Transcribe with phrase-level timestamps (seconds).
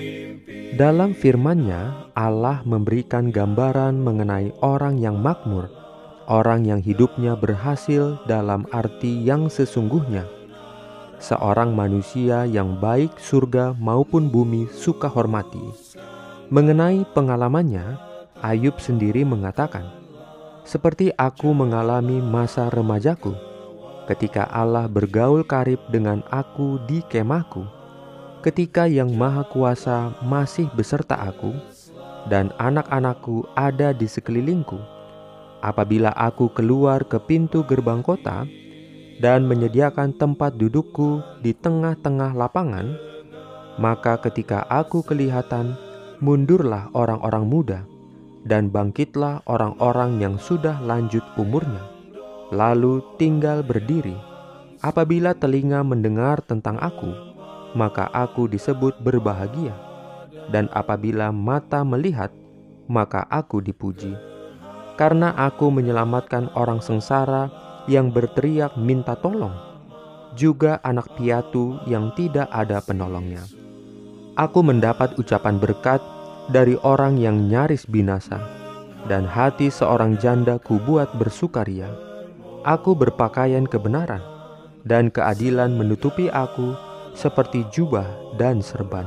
[0.73, 5.69] Dalam firman-Nya, Allah memberikan gambaran mengenai orang yang makmur,
[6.25, 10.25] orang yang hidupnya berhasil dalam arti yang sesungguhnya.
[11.21, 15.61] Seorang manusia yang baik surga maupun bumi suka hormati.
[16.49, 18.01] Mengenai pengalamannya,
[18.41, 19.93] Ayub sendiri mengatakan,
[20.65, 23.37] "Seperti aku mengalami masa remajaku,
[24.09, 27.82] ketika Allah bergaul karib dengan aku di kemahku."
[28.43, 31.55] Ketika Yang Maha Kuasa masih beserta aku
[32.27, 34.83] dan anak-anakku ada di sekelilingku.
[35.63, 38.43] Apabila aku keluar ke pintu gerbang kota
[39.23, 42.99] dan menyediakan tempat dudukku di tengah-tengah lapangan,
[43.79, 45.79] maka ketika aku kelihatan,
[46.19, 47.81] mundurlah orang-orang muda
[48.43, 51.87] dan bangkitlah orang-orang yang sudah lanjut umurnya,
[52.51, 54.19] lalu tinggal berdiri.
[54.83, 57.32] Apabila telinga mendengar tentang aku,
[57.73, 59.73] maka aku disebut berbahagia.
[60.51, 62.33] Dan apabila mata melihat,
[62.91, 64.13] maka aku dipuji.
[64.99, 67.49] Karena aku menyelamatkan orang sengsara
[67.89, 69.55] yang berteriak minta tolong,
[70.37, 73.43] juga anak piatu yang tidak ada penolongnya.
[74.37, 76.01] Aku mendapat ucapan berkat
[76.53, 78.41] dari orang yang nyaris binasa,
[79.09, 81.89] dan hati seorang janda kubuat bersukaria.
[82.63, 84.23] Aku berpakaian kebenaran,
[84.87, 88.07] dan keadilan menutupi aku seperti jubah
[88.41, 89.05] dan serban.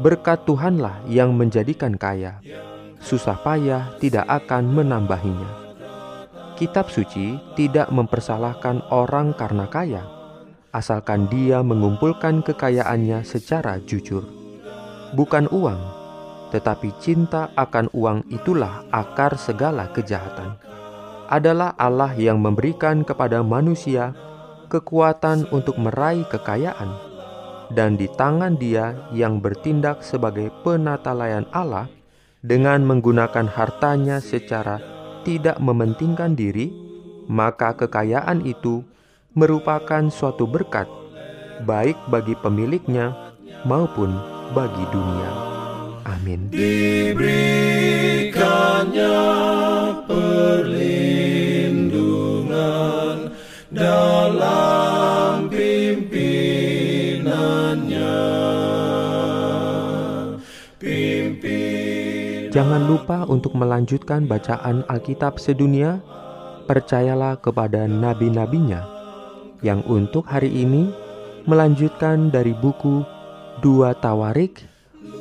[0.00, 2.42] Berkat Tuhanlah yang menjadikan kaya,
[2.98, 5.62] susah payah tidak akan menambahinya.
[6.58, 10.02] Kitab suci tidak mempersalahkan orang karena kaya,
[10.74, 14.26] asalkan dia mengumpulkan kekayaannya secara jujur.
[15.14, 15.78] Bukan uang,
[16.50, 20.58] tetapi cinta akan uang itulah akar segala kejahatan.
[21.30, 24.14] Adalah Allah yang memberikan kepada manusia
[24.74, 26.90] kekuatan untuk meraih kekayaan,
[27.70, 31.86] dan di tangan Dia yang bertindak sebagai penata layan Allah
[32.42, 34.82] dengan menggunakan hartanya secara
[35.22, 36.74] tidak mementingkan diri,
[37.30, 38.82] maka kekayaan itu
[39.38, 40.90] merupakan suatu berkat,
[41.62, 43.14] baik bagi pemiliknya
[43.62, 45.30] maupun bagi dunia.
[46.04, 46.52] Amin.
[46.52, 49.03] Diberikannya
[60.78, 65.98] Pimpin Jangan lupa untuk melanjutkan bacaan Alkitab sedunia.
[66.70, 68.86] Percayalah kepada nabi-nabinya
[69.60, 70.88] yang untuk hari ini
[71.44, 73.04] melanjutkan dari buku
[73.60, 74.64] 2 Tawarik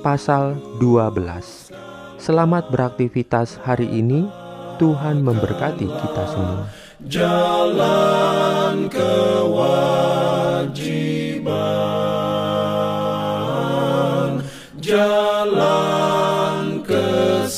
[0.05, 1.73] pasal 12.
[2.21, 4.29] Selamat beraktivitas hari ini.
[4.77, 6.65] Tuhan memberkati kita semua
[7.03, 9.92] jalan kewajiban,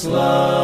[0.06, 0.55] jalan keselamatan.